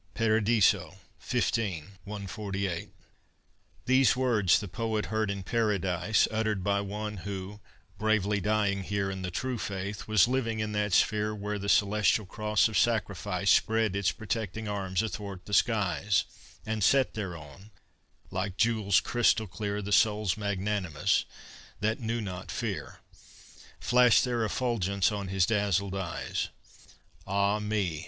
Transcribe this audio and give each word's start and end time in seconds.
PARADISO, 0.15 0.95
xv, 1.21 1.85
148. 2.05 2.89
These 3.85 4.15
words 4.17 4.59
the 4.59 4.67
poet 4.67 5.05
heard 5.05 5.29
in 5.29 5.43
Paradise, 5.43 6.27
Uttered 6.31 6.63
by 6.63 6.81
one 6.81 7.17
who, 7.17 7.59
bravely 7.99 8.41
dying 8.41 8.81
here 8.81 9.11
In 9.11 9.21
the 9.21 9.29
true 9.29 9.59
faith, 9.59 10.07
was 10.07 10.27
living 10.27 10.59
in 10.59 10.71
that 10.71 10.93
sphere 10.93 11.35
Where 11.35 11.59
the 11.59 11.69
celestial 11.69 12.25
cross 12.25 12.67
of 12.67 12.79
sacrifice 12.79 13.51
Spread 13.51 13.95
its 13.95 14.11
protecting 14.11 14.67
arms 14.67 15.03
athwart 15.03 15.45
the 15.45 15.53
skies; 15.53 16.23
And 16.65 16.83
set 16.83 17.13
thereon, 17.13 17.69
like 18.31 18.57
jewels 18.57 19.01
crystal 19.01 19.45
clear, 19.45 19.83
The 19.83 19.91
souls 19.91 20.35
magnanimous, 20.35 21.25
that 21.79 21.99
knew 21.99 22.21
not 22.21 22.49
fear, 22.49 23.01
Flashed 23.79 24.25
their 24.25 24.43
effulgence 24.43 25.11
on 25.11 25.27
his 25.27 25.45
dazzled 25.45 25.93
eyes. 25.93 26.49
Ah 27.27 27.59
me! 27.59 27.99